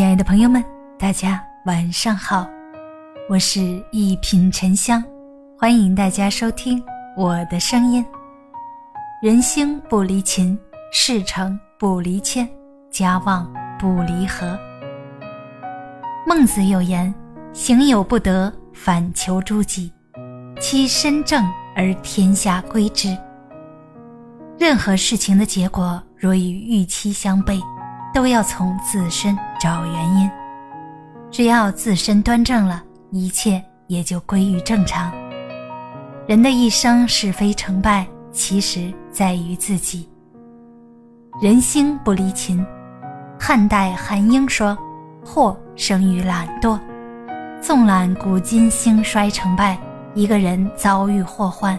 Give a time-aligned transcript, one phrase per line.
[0.00, 0.64] 亲爱的朋友们，
[0.98, 2.48] 大家晚上好，
[3.28, 3.60] 我是
[3.92, 5.04] 一品沉香，
[5.58, 6.82] 欢迎大家收听
[7.18, 8.02] 我的声音。
[9.22, 10.58] 人心不离情，
[10.90, 12.48] 事成不离谦，
[12.90, 13.46] 家旺
[13.78, 14.58] 不离和。
[16.26, 17.14] 孟子有言
[17.52, 19.92] ：“行有不得，反求诸己，
[20.58, 23.14] 其身正而天下归之。”
[24.58, 27.60] 任何事情的结果若与预期相悖。
[28.12, 30.30] 都要从自身找原因，
[31.30, 35.12] 只要自身端正了，一切也就归于正常。
[36.26, 40.08] 人的一生是非成败，其实在于自己。
[41.40, 42.64] 人心不离勤，
[43.38, 44.76] 汉代韩英说
[45.24, 46.78] ：“祸生于懒惰。”
[47.62, 49.78] 纵览古今兴衰成败，
[50.14, 51.78] 一个人遭遇祸患，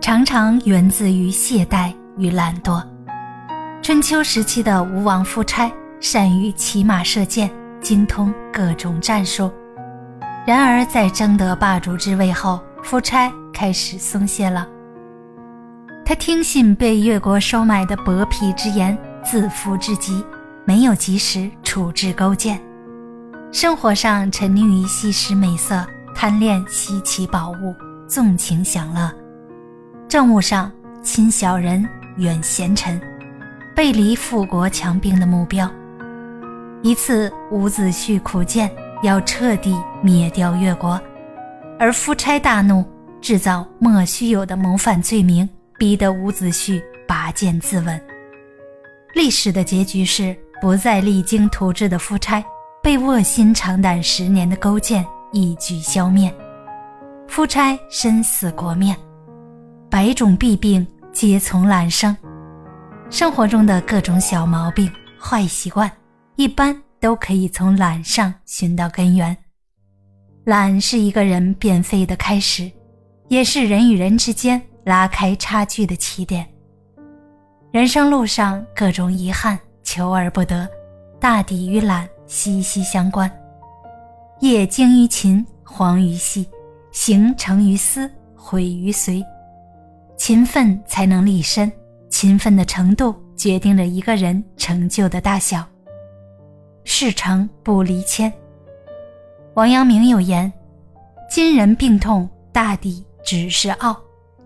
[0.00, 2.82] 常常源自于懈怠与懒惰。
[3.86, 7.48] 春秋时期的吴王夫差善于骑马射箭，
[7.80, 9.48] 精通各种战术。
[10.44, 14.66] 然而，在争得霸主之位后，夫差开始松懈了。
[16.04, 20.20] 他听信被越国收买的薄皮之言，自负至极，
[20.64, 22.60] 没有及时处置勾践。
[23.52, 27.72] 生活上沉溺于吸食美色，贪恋稀奇宝物，
[28.08, 29.08] 纵情享乐；
[30.08, 30.72] 政务上
[31.04, 33.00] 亲小人，远贤臣。
[33.76, 35.70] 背离富国强兵的目标。
[36.82, 40.98] 一次，伍子胥苦谏要彻底灭掉越国，
[41.78, 42.82] 而夫差大怒，
[43.20, 45.46] 制造莫须有的谋反罪名，
[45.76, 48.00] 逼得伍子胥拔剑自刎。
[49.14, 52.42] 历史的结局是，不再励精图治的夫差
[52.82, 56.34] 被卧薪尝胆十年的勾践一举消灭，
[57.28, 58.96] 夫差身死国灭，
[59.90, 62.16] 百种弊病皆从懒生。
[63.08, 65.90] 生活中的各种小毛病、坏习惯，
[66.34, 69.36] 一般都可以从懒上寻到根源。
[70.44, 72.70] 懒是一个人变废的开始，
[73.28, 76.46] 也是人与人之间拉开差距的起点。
[77.70, 80.68] 人生路上各种遗憾，求而不得，
[81.20, 83.30] 大抵与懒息息相关。
[84.40, 86.44] 业精于勤，荒于嬉；
[86.90, 89.24] 行成于思，毁于随。
[90.16, 91.70] 勤奋才能立身。
[92.08, 95.64] 勤奋的程度决定了一个人成就的大小。
[96.84, 98.32] 事成不离谦。
[99.54, 100.52] 王阳明有言
[101.28, 103.94] ：“今人病痛，大抵只是傲；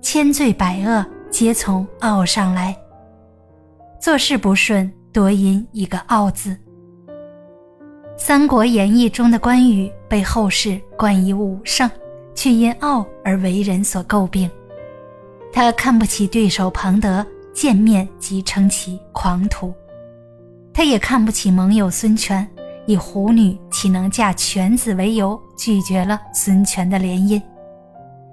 [0.00, 2.76] 千罪百恶，皆从傲上来。
[4.00, 6.56] 做事不顺，多因一个傲字。”
[8.24, 11.90] 《三国演义》中的关羽被后世冠以武圣，
[12.34, 14.50] 却因傲而为人所诟病。
[15.52, 17.26] 他看不起对手庞德。
[17.54, 19.72] 见面即称其狂徒，
[20.72, 22.48] 他也看不起盟友孙权，
[22.86, 27.40] 以虎女岂能嫁犬子为由拒绝了孙权的联姻。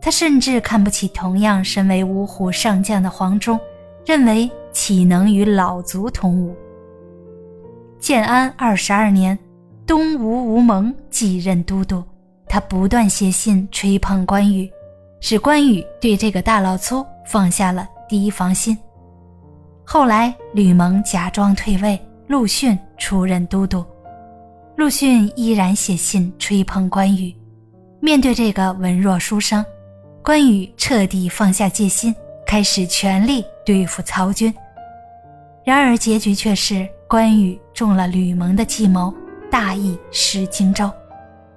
[0.00, 3.58] 他甚至看不起同样身为五虎上将的黄忠，
[4.06, 6.54] 认为岂能与老卒同伍。
[7.98, 9.38] 建安二十二年，
[9.86, 12.02] 东吴吴蒙继任都督，
[12.48, 14.70] 他不断写信吹捧关羽，
[15.20, 18.78] 使关羽对这个大老粗放下了提防心。
[19.92, 23.84] 后来，吕蒙假装退位，陆逊出任都督。
[24.76, 27.34] 陆逊依然写信吹捧关羽。
[27.98, 29.64] 面对这个文弱书生，
[30.22, 32.14] 关羽彻底放下戒心，
[32.46, 34.54] 开始全力对付曹军。
[35.64, 39.12] 然而，结局却是关羽中了吕蒙的计谋，
[39.50, 40.88] 大意失荆州，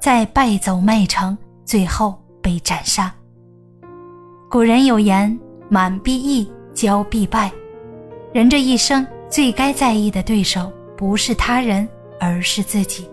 [0.00, 1.36] 在败走麦城，
[1.66, 3.14] 最后被斩杀。
[4.50, 7.52] 古人有言：“满必义，骄必败。”
[8.34, 13.08] 人这一生最该在意的对手，不是他人，而是自己。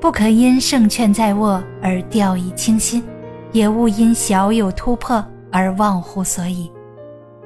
[0.00, 3.02] 不可因胜券在握而掉以轻心，
[3.50, 6.70] 也勿因小有突破而忘乎所以，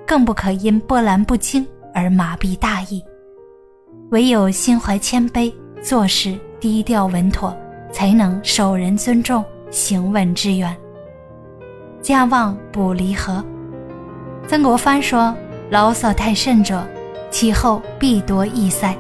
[0.06, 3.02] 更不可因波澜不惊而麻痹大意。
[4.10, 5.50] 唯有心怀谦卑，
[5.80, 7.56] 做事低调稳妥，
[7.90, 10.76] 才能受人尊重，行稳致远。
[12.02, 13.42] 家旺不离合。
[14.46, 15.34] 曾国藩说。
[15.70, 16.86] 牢骚太甚者，
[17.30, 18.96] 其后必多易塞。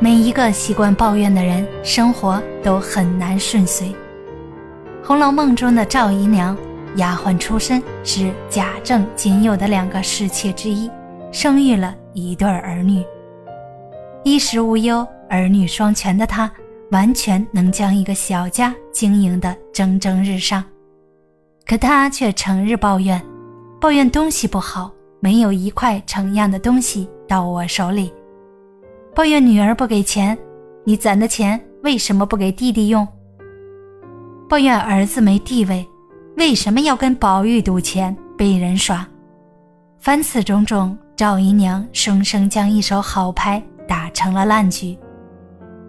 [0.00, 3.88] 每一个习惯抱怨的人，生活都很难顺遂。
[5.06, 6.56] 《红楼梦》中的赵姨娘，
[6.96, 10.90] 丫鬟出身，是贾政仅有的两个侍妾之一，
[11.30, 13.04] 生育了一对儿女，
[14.24, 16.50] 衣食无忧，儿女双全的她，
[16.90, 20.64] 完全能将一个小家经营得蒸蒸日上。
[21.64, 23.20] 可她却成日抱怨，
[23.80, 24.90] 抱怨东西不好。
[25.20, 28.12] 没有一块成样的东西到我手里，
[29.14, 30.36] 抱怨女儿不给钱，
[30.84, 33.06] 你攒的钱为什么不给弟弟用？
[34.48, 35.86] 抱怨儿子没地位，
[36.36, 39.06] 为什么要跟宝玉赌钱被人耍？
[39.98, 44.96] 凡此种种，赵姨娘生生将一手好牌打成了烂局。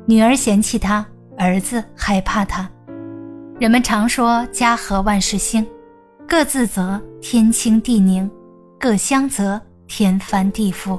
[0.05, 1.05] 女儿嫌弃他，
[1.37, 2.67] 儿子害怕他。
[3.59, 5.65] 人们常说家和万事兴，
[6.27, 8.29] 各自则天清地宁，
[8.79, 10.97] 各相则天翻地覆。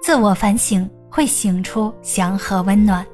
[0.00, 3.06] 自我反省会醒出祥和温暖，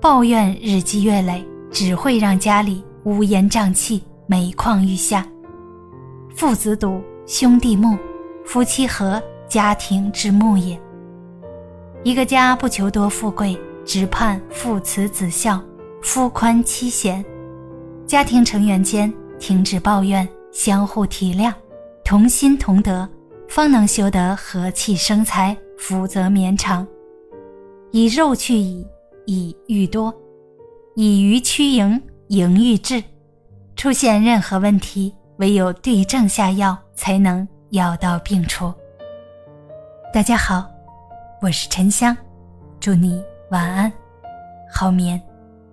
[0.00, 5.26] 抱怨日积月累，只会让家里乌烟瘴气、每况愈下。
[6.36, 7.98] 父子笃，兄弟睦，
[8.44, 10.80] 夫妻和，家庭之睦也。
[12.04, 15.60] 一个家不求多富贵，只盼父慈子孝，
[16.02, 17.24] 夫宽妻贤。
[18.06, 21.52] 家庭成员间停止抱怨，相互体谅，
[22.06, 23.08] 同心同德，
[23.48, 25.56] 方能修得和气生财。
[25.76, 26.86] 福泽绵长，
[27.90, 28.86] 以肉去以，
[29.26, 30.14] 以欲多；
[30.94, 33.02] 以鱼驱蝇，蝇欲至。
[33.74, 38.72] 出现任何问题，唯有对症下药，才能药到病除。
[40.14, 40.64] 大家好，
[41.42, 42.16] 我是沉香，
[42.78, 43.20] 祝你
[43.50, 43.92] 晚安，
[44.72, 45.20] 好眠，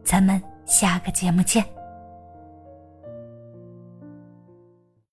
[0.03, 1.63] 咱们下个节目见。